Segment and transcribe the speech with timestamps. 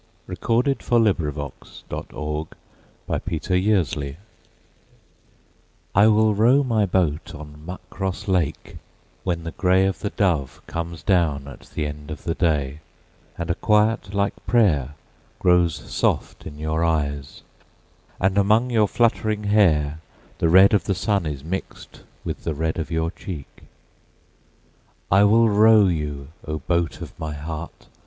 [0.25, 1.31] 1922.
[1.31, 1.85] By James H.
[1.91, 2.57] Cousins
[3.05, 3.53] 162.
[3.53, 4.17] The Wings of Love
[5.93, 8.77] I WILL row my boat on Muckross Lake
[9.23, 12.79] when the grey of the doveComes down at the end of the day;
[13.37, 17.43] and a quiet like prayerGrows soft in your eyes,
[18.19, 19.99] and among your fluttering hairThe
[20.51, 26.29] red of the sun is mixed with the red of your cheek.I will row you,
[26.47, 27.85] O boat of my heart!